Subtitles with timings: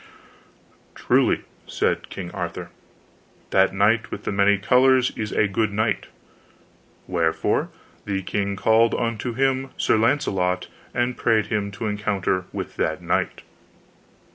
[0.95, 2.71] Truly, said King Arthur,
[3.51, 6.07] that knight with the many colors is a good knight.
[7.05, 7.69] Wherefore
[8.05, 13.43] the king called unto him Sir Launcelot, and prayed him to encounter with that knight.